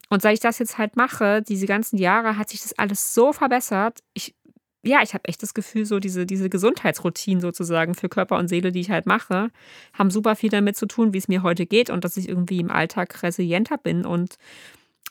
[0.10, 3.32] Und seit ich das jetzt halt mache, diese ganzen Jahre, hat sich das alles so
[3.32, 4.00] verbessert.
[4.14, 4.34] Ich
[4.82, 8.72] ja, ich habe echt das Gefühl, so diese, diese Gesundheitsroutinen sozusagen für Körper und Seele,
[8.72, 9.52] die ich halt mache,
[9.94, 12.62] haben super viel damit zu tun, wie es mir heute geht und dass ich irgendwie
[12.62, 14.38] im Alltag resilienter bin und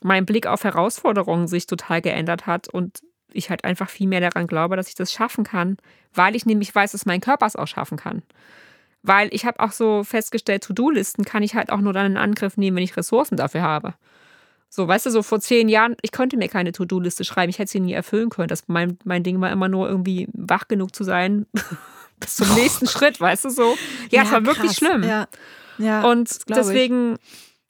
[0.00, 3.00] mein Blick auf Herausforderungen sich total geändert hat und
[3.32, 5.76] ich halt einfach viel mehr daran glaube, dass ich das schaffen kann,
[6.14, 8.22] weil ich nämlich weiß, dass mein Körper es auch schaffen kann.
[9.02, 12.56] Weil ich habe auch so festgestellt, To-Do-Listen kann ich halt auch nur dann in Angriff
[12.56, 13.94] nehmen, wenn ich Ressourcen dafür habe.
[14.70, 17.70] So, weißt du, so vor zehn Jahren, ich konnte mir keine To-Do-Liste schreiben, ich hätte
[17.70, 18.48] sie nie erfüllen können.
[18.48, 21.46] Das mein, mein Ding war immer nur irgendwie wach genug zu sein
[22.20, 23.76] bis zum nächsten Schritt, weißt du so.
[24.10, 24.56] Ja, es war krass.
[24.56, 25.02] wirklich schlimm.
[25.04, 25.28] Ja.
[25.78, 27.14] Ja, und deswegen,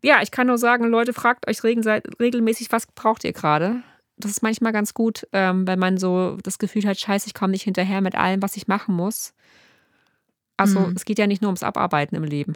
[0.01, 0.09] ich.
[0.09, 3.83] ja, ich kann nur sagen, Leute, fragt euch regelmäßig, was braucht ihr gerade?
[4.19, 7.53] Das ist manchmal ganz gut, ähm, wenn man so das Gefühl hat, scheiße, ich komme
[7.53, 9.33] nicht hinterher mit allem, was ich machen muss.
[10.57, 10.97] Also mhm.
[10.97, 12.55] es geht ja nicht nur ums Abarbeiten im Leben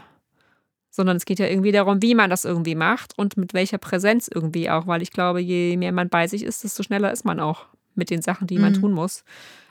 [0.92, 4.28] sondern es geht ja irgendwie darum, wie man das irgendwie macht und mit welcher Präsenz
[4.32, 7.40] irgendwie auch, weil ich glaube, je mehr man bei sich ist, desto schneller ist man
[7.40, 8.80] auch mit den Sachen, die man mhm.
[8.80, 9.24] tun muss.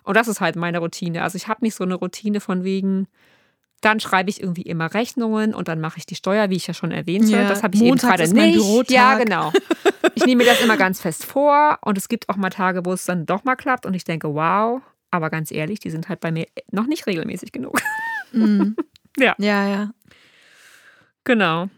[0.03, 1.21] Und das ist halt meine Routine.
[1.21, 3.07] Also ich habe nicht so eine Routine von wegen,
[3.81, 6.73] dann schreibe ich irgendwie immer Rechnungen und dann mache ich die Steuer, wie ich ja
[6.73, 7.31] schon erwähnte.
[7.31, 8.57] Ja, das habe ich Montag eben gerade nicht.
[8.57, 8.91] Bürotag.
[8.91, 9.51] Ja, genau.
[10.13, 12.91] Ich nehme mir das immer ganz fest vor und es gibt auch mal Tage, wo
[12.91, 16.19] es dann doch mal klappt und ich denke, wow, aber ganz ehrlich, die sind halt
[16.19, 17.79] bei mir noch nicht regelmäßig genug.
[18.33, 18.75] Mhm.
[19.17, 19.35] ja.
[19.37, 19.91] Ja, ja.
[21.23, 21.69] Genau.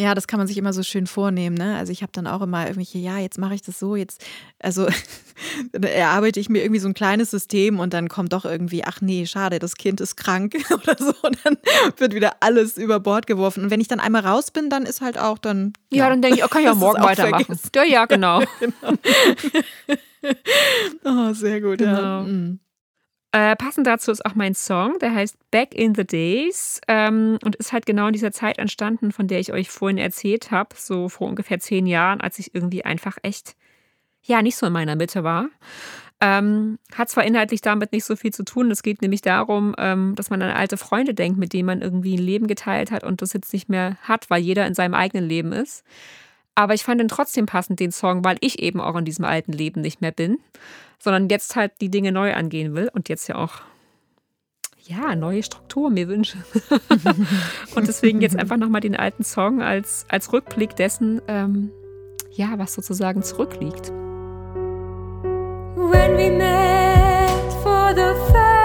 [0.00, 1.56] Ja, das kann man sich immer so schön vornehmen.
[1.56, 1.76] Ne?
[1.76, 4.24] Also ich habe dann auch immer irgendwelche, ja, jetzt mache ich das so, jetzt,
[4.58, 4.88] also
[5.72, 9.26] erarbeite ich mir irgendwie so ein kleines System und dann kommt doch irgendwie, ach nee,
[9.26, 11.12] schade, das Kind ist krank oder so.
[11.22, 11.58] Und dann
[11.98, 13.64] wird wieder alles über Bord geworfen.
[13.64, 15.74] Und wenn ich dann einmal raus bin, dann ist halt auch dann.
[15.90, 17.58] Ja, ja dann denke ich, oh, kann ich auch morgen weitermachen.
[17.74, 18.42] Ja, ja, genau.
[18.58, 18.94] genau.
[21.04, 22.00] oh, sehr gut, genau.
[22.00, 22.22] ja.
[22.22, 22.60] Mhm.
[23.32, 27.54] Äh, passend dazu ist auch mein Song, der heißt Back in the Days ähm, und
[27.56, 31.08] ist halt genau in dieser Zeit entstanden, von der ich euch vorhin erzählt habe, so
[31.08, 33.54] vor ungefähr zehn Jahren, als ich irgendwie einfach echt,
[34.22, 35.48] ja, nicht so in meiner Mitte war.
[36.20, 40.14] Ähm, hat zwar inhaltlich damit nicht so viel zu tun, es geht nämlich darum, ähm,
[40.16, 43.22] dass man an alte Freunde denkt, mit denen man irgendwie ein Leben geteilt hat und
[43.22, 45.84] das jetzt nicht mehr hat, weil jeder in seinem eigenen Leben ist.
[46.56, 49.52] Aber ich fand ihn trotzdem passend, den Song, weil ich eben auch in diesem alten
[49.52, 50.38] Leben nicht mehr bin,
[51.02, 53.62] sondern jetzt halt die Dinge neu angehen will und jetzt ja auch
[54.82, 56.38] ja, neue Struktur mir wünsche.
[57.74, 61.70] und deswegen jetzt einfach nochmal den alten Song als, als Rückblick dessen, ähm,
[62.32, 63.90] ja, was sozusagen zurückliegt.
[65.76, 68.59] When we met for the first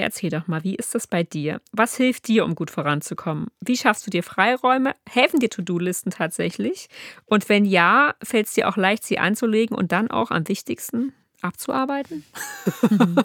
[0.00, 1.60] Sinje, erzähl doch mal, wie ist das bei dir?
[1.72, 3.48] Was hilft dir, um gut voranzukommen?
[3.60, 4.94] Wie schaffst du dir Freiräume?
[5.08, 6.88] Helfen dir To-Do-Listen tatsächlich?
[7.26, 11.12] Und wenn ja, fällt es dir auch leicht, sie anzulegen und dann auch am wichtigsten
[11.42, 12.24] abzuarbeiten?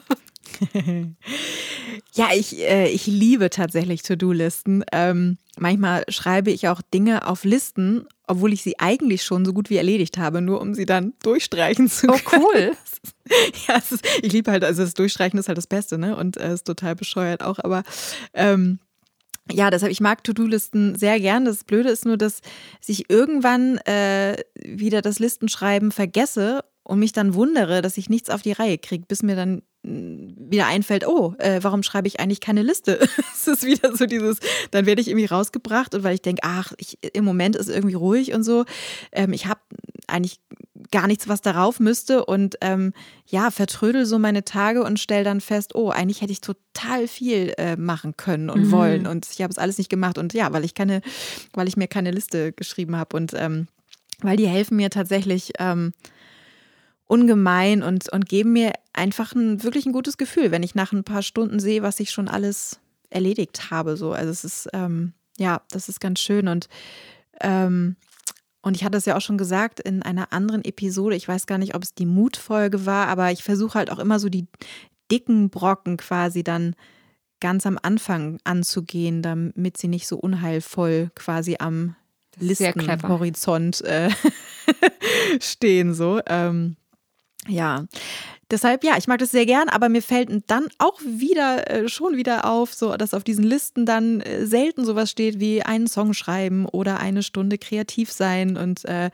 [2.14, 4.84] ja, ich, äh, ich liebe tatsächlich To-Do-Listen.
[4.92, 9.70] Ähm, manchmal schreibe ich auch Dinge auf Listen, obwohl ich sie eigentlich schon so gut
[9.70, 12.44] wie erledigt habe, nur um sie dann durchstreichen zu oh, können.
[12.44, 12.72] Oh, cool.
[13.68, 16.16] ja, ist, ich liebe halt, also das Durchstreichen ist halt das Beste, ne?
[16.16, 17.84] Und es äh, ist total bescheuert auch, aber
[18.34, 18.80] ähm,
[19.52, 21.46] ja, deshalb, ich mag To-Do-Listen sehr gern.
[21.46, 22.42] Das Blöde ist nur, dass
[22.86, 28.42] ich irgendwann äh, wieder das Listenschreiben vergesse und mich dann wundere, dass ich nichts auf
[28.42, 32.64] die Reihe kriege, bis mir dann wieder einfällt, oh, äh, warum schreibe ich eigentlich keine
[32.64, 33.00] Liste?
[33.34, 34.40] es ist wieder so dieses,
[34.72, 37.96] dann werde ich irgendwie rausgebracht und weil ich denke, ach, ich, im Moment ist irgendwie
[37.96, 38.66] ruhig und so.
[39.12, 39.60] Ähm, ich habe
[40.08, 40.40] eigentlich
[40.92, 42.94] gar nichts, was darauf müsste und ähm,
[43.28, 47.54] ja, vertrödel so meine Tage und stelle dann fest, oh, eigentlich hätte ich total viel
[47.58, 48.72] äh, machen können und mhm.
[48.72, 51.02] wollen und ich habe es alles nicht gemacht und ja, weil ich keine,
[51.54, 53.68] weil ich mir keine Liste geschrieben habe und ähm,
[54.22, 55.92] weil die helfen mir tatsächlich, ähm,
[57.08, 61.04] ungemein und, und geben mir einfach ein wirklich ein gutes Gefühl, wenn ich nach ein
[61.04, 63.96] paar Stunden sehe, was ich schon alles erledigt habe.
[63.98, 64.12] So.
[64.12, 66.48] Also es ist, ähm, ja, das ist ganz schön.
[66.48, 66.68] Und,
[67.42, 67.96] ähm,
[68.62, 71.60] und ich hatte es ja auch schon gesagt in einer anderen Episode, ich weiß gar
[71.60, 74.48] nicht, ob es die Mutfolge war, aber ich versuche halt auch immer so die
[75.12, 76.76] dicken Brocken quasi dann
[77.40, 81.96] ganz am Anfang anzugehen, damit sie nicht so unheilvoll quasi am
[82.40, 84.10] Listenhorizont äh,
[85.40, 85.94] stehen.
[85.94, 86.20] So.
[86.26, 86.76] Ähm,
[87.48, 87.86] ja,
[88.52, 92.16] deshalb ja, ich mag das sehr gern, aber mir fällt dann auch wieder äh, schon
[92.18, 96.14] wieder auf, so dass auf diesen Listen dann äh, selten sowas steht wie einen Song
[96.14, 99.10] schreiben oder eine Stunde kreativ sein und äh,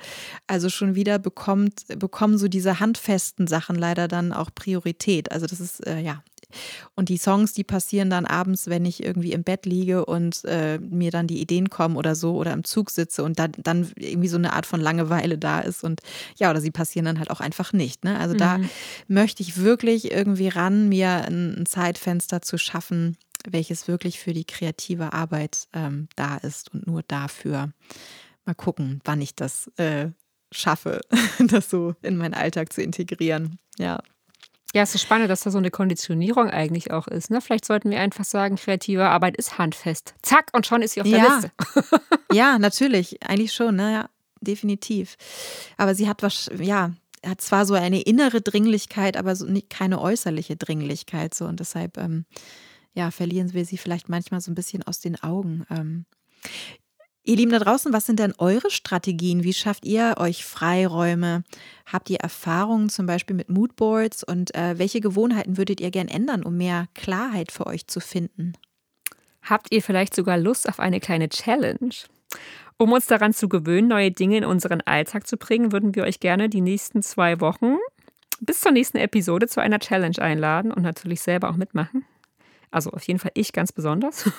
[0.47, 5.31] also schon wieder bekommt bekommen so diese handfesten Sachen leider dann auch Priorität.
[5.31, 6.23] Also das ist äh, ja
[6.95, 10.79] und die Songs, die passieren dann abends, wenn ich irgendwie im Bett liege und äh,
[10.79, 14.27] mir dann die Ideen kommen oder so oder im Zug sitze und dann, dann irgendwie
[14.27, 15.83] so eine Art von Langeweile da ist.
[15.83, 16.01] Und
[16.37, 18.03] ja, oder sie passieren dann halt auch einfach nicht.
[18.03, 18.19] Ne?
[18.19, 18.39] Also mhm.
[18.39, 18.59] da
[19.07, 23.17] möchte ich wirklich irgendwie ran, mir ein, ein Zeitfenster zu schaffen,
[23.49, 27.71] welches wirklich für die kreative Arbeit ähm, da ist und nur dafür.
[28.45, 30.09] Mal gucken, wann ich das äh,
[30.51, 31.01] schaffe,
[31.47, 33.59] das so in meinen Alltag zu integrieren.
[33.77, 34.01] Ja.
[34.73, 37.29] Ja, es ist spannend, dass da so eine Konditionierung eigentlich auch ist.
[37.29, 37.41] Ne?
[37.41, 40.13] Vielleicht sollten wir einfach sagen, kreative Arbeit ist handfest.
[40.21, 41.35] Zack, und schon ist sie auf der ja.
[41.35, 41.51] Liste.
[42.31, 43.21] ja, natürlich.
[43.27, 43.91] Eigentlich schon, ne?
[43.91, 45.17] Ja, definitiv.
[45.77, 46.91] Aber sie hat was, ja,
[47.25, 51.33] hat zwar so eine innere Dringlichkeit, aber so nicht, keine äußerliche Dringlichkeit.
[51.33, 51.45] So.
[51.45, 52.25] Und deshalb, ähm,
[52.93, 55.65] ja, verlieren wir sie vielleicht manchmal so ein bisschen aus den Augen.
[55.69, 56.05] Ähm,
[57.23, 59.43] Ihr Lieben da draußen, was sind denn eure Strategien?
[59.43, 61.43] Wie schafft ihr euch Freiräume?
[61.85, 66.41] Habt ihr Erfahrungen zum Beispiel mit Moodboards und äh, welche Gewohnheiten würdet ihr gern ändern,
[66.41, 68.53] um mehr Klarheit für euch zu finden?
[69.43, 71.93] Habt ihr vielleicht sogar Lust auf eine kleine Challenge?
[72.77, 76.19] Um uns daran zu gewöhnen, neue Dinge in unseren Alltag zu bringen, würden wir euch
[76.19, 77.77] gerne die nächsten zwei Wochen
[78.39, 82.03] bis zur nächsten Episode zu einer Challenge einladen und natürlich selber auch mitmachen.
[82.71, 84.29] Also auf jeden Fall ich ganz besonders.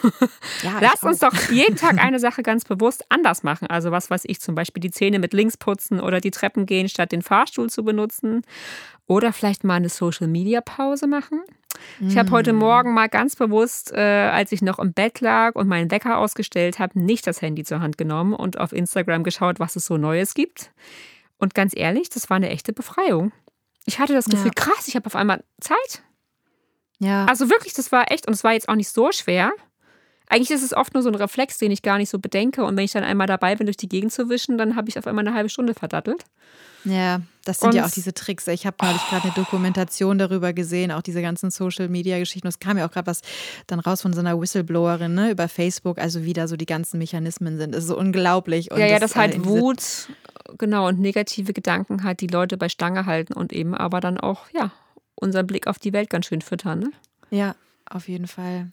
[0.62, 3.66] Ja, Lasst uns doch jeden Tag eine Sache ganz bewusst anders machen.
[3.68, 6.88] Also was weiß ich, zum Beispiel die Zähne mit links putzen oder die Treppen gehen,
[6.88, 8.42] statt den Fahrstuhl zu benutzen.
[9.06, 11.42] Oder vielleicht mal eine Social-Media-Pause machen.
[12.00, 12.56] Ich habe heute mm.
[12.56, 16.78] Morgen mal ganz bewusst, äh, als ich noch im Bett lag und meinen Wecker ausgestellt
[16.78, 20.34] habe, nicht das Handy zur Hand genommen und auf Instagram geschaut, was es so Neues
[20.34, 20.70] gibt.
[21.38, 23.32] Und ganz ehrlich, das war eine echte Befreiung.
[23.84, 24.62] Ich hatte das Gefühl, ja.
[24.62, 26.02] krass, ich habe auf einmal Zeit.
[27.02, 27.24] Ja.
[27.26, 29.52] Also wirklich, das war echt, und es war jetzt auch nicht so schwer.
[30.28, 32.64] Eigentlich ist es oft nur so ein Reflex, den ich gar nicht so bedenke.
[32.64, 34.98] Und wenn ich dann einmal dabei bin, durch die Gegend zu wischen, dann habe ich
[34.98, 36.24] auf einmal eine halbe Stunde verdattelt.
[36.84, 38.46] Ja, das sind und, ja auch diese Tricks.
[38.46, 42.46] Ich habe neulich gerade eine Dokumentation darüber gesehen, auch diese ganzen Social-Media-Geschichten.
[42.46, 43.20] Es kam ja auch gerade was
[43.66, 46.98] dann raus von so einer Whistleblowerin ne, über Facebook, also wie da so die ganzen
[46.98, 47.74] Mechanismen sind.
[47.74, 48.70] Das ist so unglaublich.
[48.70, 50.08] Und ja, ja, das, das halt Wut,
[50.56, 54.46] genau, und negative Gedanken halt die Leute bei Stange halten und eben aber dann auch,
[54.52, 54.70] ja,
[55.22, 56.80] unseren Blick auf die Welt ganz schön füttern.
[56.80, 56.92] Ne?
[57.30, 57.54] Ja,
[57.88, 58.72] auf jeden Fall.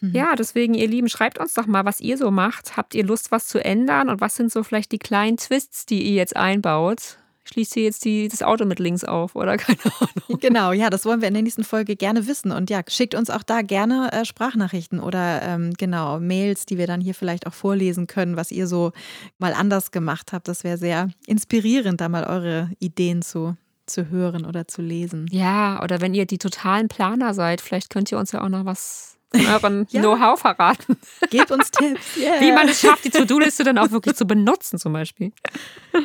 [0.00, 0.12] Mhm.
[0.12, 2.76] Ja, deswegen, ihr Lieben, schreibt uns doch mal, was ihr so macht.
[2.76, 4.08] Habt ihr Lust, was zu ändern?
[4.08, 7.18] Und was sind so vielleicht die kleinen Twists, die ihr jetzt einbaut?
[7.46, 10.40] Schließt ihr jetzt die, das Auto mit links auf oder keine Ahnung?
[10.40, 12.50] Genau, ja, das wollen wir in der nächsten Folge gerne wissen.
[12.50, 16.86] Und ja, schickt uns auch da gerne äh, Sprachnachrichten oder ähm, genau Mails, die wir
[16.86, 18.92] dann hier vielleicht auch vorlesen können, was ihr so
[19.38, 20.48] mal anders gemacht habt.
[20.48, 25.26] Das wäre sehr inspirierend, da mal eure Ideen zu zu hören oder zu lesen.
[25.30, 28.64] Ja, oder wenn ihr die totalen Planer seid, vielleicht könnt ihr uns ja auch noch
[28.64, 30.00] was von euren ja.
[30.00, 30.96] Know-how verraten.
[31.30, 32.16] Gebt uns Tipps.
[32.16, 32.40] Yeah.
[32.40, 35.32] Wie man es schafft, die To-Do-Liste dann auch wirklich zu benutzen, zum Beispiel.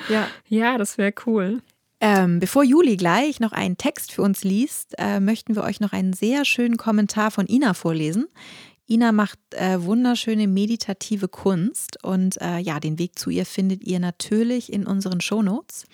[0.08, 0.28] Ja.
[0.48, 1.62] Ja, das wäre cool.
[2.00, 5.94] Ähm, bevor Juli gleich noch einen Text für uns liest, äh, möchten wir euch noch
[5.94, 8.28] einen sehr schönen Kommentar von Ina vorlesen.
[8.88, 14.00] Ina macht äh, wunderschöne meditative Kunst und äh, ja, den Weg zu ihr findet ihr
[14.00, 15.86] natürlich in unseren Shownotes.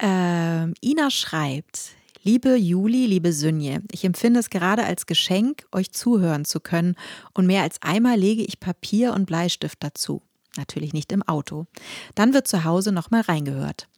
[0.00, 6.44] Ähm, Ina schreibt, Liebe Juli, liebe Sünje, ich empfinde es gerade als Geschenk, euch zuhören
[6.44, 6.96] zu können
[7.32, 10.22] und mehr als einmal lege ich Papier und Bleistift dazu.
[10.58, 11.66] Natürlich nicht im Auto.
[12.14, 13.88] Dann wird zu Hause nochmal reingehört.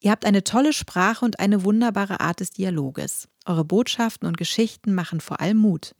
[0.00, 3.28] Ihr habt eine tolle Sprache und eine wunderbare Art des Dialoges.
[3.46, 5.94] Eure Botschaften und Geschichten machen vor allem Mut.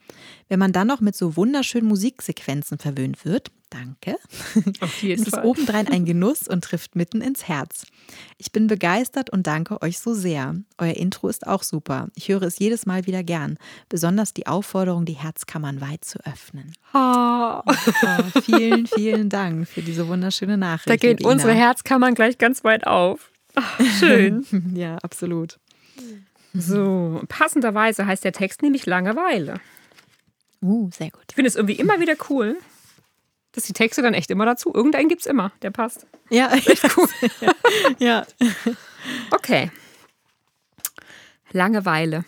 [0.48, 4.16] Wenn man dann noch mit so wunderschönen Musiksequenzen verwöhnt wird, danke,
[4.80, 5.40] Auf jeden ist Fall.
[5.40, 7.86] es obendrein ein Genuss und trifft mitten ins Herz.
[8.38, 10.54] Ich bin begeistert und danke euch so sehr.
[10.78, 12.08] Euer Intro ist auch super.
[12.14, 13.58] Ich höre es jedes Mal wieder gern.
[13.88, 16.72] Besonders die Aufforderung, die Herzkammern weit zu öffnen.
[16.92, 17.62] Ah,
[18.02, 20.88] Oh, vielen, vielen Dank für diese wunderschöne Nachricht.
[20.88, 23.30] da gehen unsere Herzkammern gleich ganz weit auf.
[23.54, 24.44] Ach, schön.
[24.74, 25.58] Ja, absolut.
[26.54, 29.60] So, passenderweise heißt der Text nämlich Langeweile.
[30.62, 31.24] Uh, sehr gut.
[31.28, 32.56] Ich finde es irgendwie immer wieder cool,
[33.58, 34.72] dass die Texte dann echt immer dazu.
[34.72, 36.06] Irgendeinen gibt es immer, der passt.
[36.30, 37.08] Ja, echt cool.
[37.98, 38.24] ja.
[39.32, 39.72] Okay.
[41.50, 42.24] Langeweile.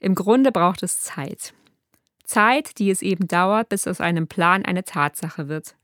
[0.00, 1.54] Im Grunde braucht es Zeit.
[2.24, 5.76] Zeit, die es eben dauert, bis aus einem Plan eine Tatsache wird.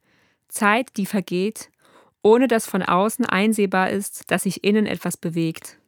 [0.49, 1.71] Zeit, die vergeht,
[2.23, 5.79] ohne dass von außen einsehbar ist, dass sich innen etwas bewegt.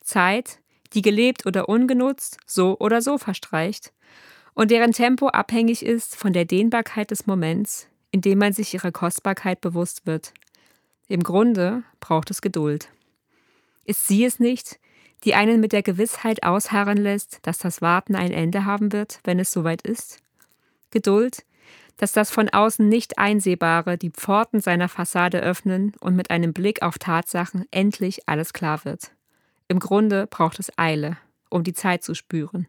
[0.00, 0.58] Zeit,
[0.92, 3.92] die gelebt oder ungenutzt, so oder so verstreicht
[4.58, 8.92] und deren Tempo abhängig ist von der Dehnbarkeit des Moments, in dem man sich ihrer
[8.92, 10.32] Kostbarkeit bewusst wird.
[11.08, 12.88] Im Grunde braucht es Geduld.
[13.84, 14.78] Ist sie es nicht,
[15.24, 19.38] die einen mit der Gewissheit ausharren lässt, dass das Warten ein Ende haben wird, wenn
[19.38, 20.20] es soweit ist?
[20.90, 21.44] Geduld,
[21.96, 26.82] dass das von außen nicht einsehbare die Pforten seiner Fassade öffnen und mit einem Blick
[26.82, 29.10] auf Tatsachen endlich alles klar wird.
[29.66, 31.18] Im Grunde braucht es Eile,
[31.50, 32.68] um die Zeit zu spüren.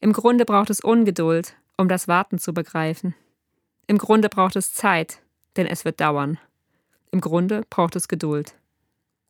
[0.00, 3.14] Im Grunde braucht es Ungeduld, um das Warten zu begreifen.
[3.86, 5.20] Im Grunde braucht es Zeit,
[5.56, 6.38] denn es wird dauern.
[7.10, 8.54] Im Grunde braucht es Geduld.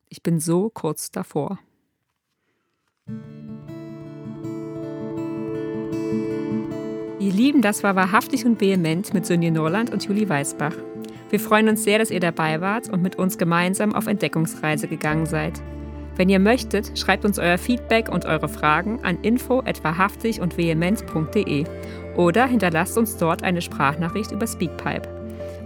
[0.08, 1.58] Ich bin so kurz davor.
[7.18, 10.74] Ihr Lieben, das war wahrhaftig und vehement mit Sonja Norland und Julie Weißbach.
[11.30, 15.24] Wir freuen uns sehr, dass ihr dabei wart und mit uns gemeinsam auf Entdeckungsreise gegangen
[15.26, 15.62] seid.
[16.16, 21.64] Wenn ihr möchtet, schreibt uns euer Feedback und eure Fragen an info@wahrhaftig und vehement.de
[22.16, 25.08] oder hinterlasst uns dort eine Sprachnachricht über Speakpipe.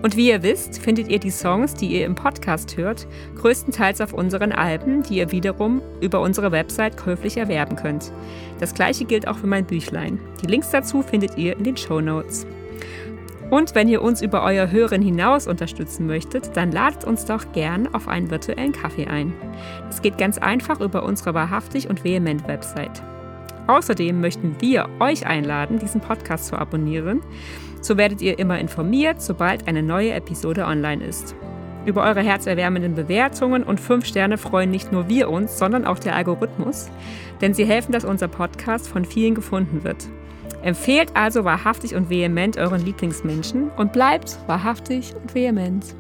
[0.03, 3.07] Und wie ihr wisst, findet ihr die Songs, die ihr im Podcast hört,
[3.37, 8.13] größtenteils auf unseren Alben, die ihr wiederum über unsere Website käuflich erwerben könnt.
[8.61, 10.21] Das gleiche gilt auch für mein Büchlein.
[10.43, 12.47] Die Links dazu findet ihr in den Show Notes.
[13.51, 17.93] Und wenn ihr uns über euer Hören hinaus unterstützen möchtet, dann ladet uns doch gern
[17.95, 19.33] auf einen virtuellen Kaffee ein.
[19.89, 23.03] Es geht ganz einfach über unsere wahrhaftig und vehement Website.
[23.66, 27.22] Außerdem möchten wir euch einladen, diesen Podcast zu abonnieren.
[27.81, 31.35] So werdet ihr immer informiert, sobald eine neue Episode online ist.
[31.85, 36.16] Über eure herzerwärmenden Bewertungen und 5 Sterne freuen nicht nur wir uns, sondern auch der
[36.16, 36.90] Algorithmus,
[37.40, 40.09] denn sie helfen, dass unser Podcast von vielen gefunden wird.
[40.62, 45.94] Empfehlt also wahrhaftig und vehement euren Lieblingsmenschen und bleibt wahrhaftig und vehement.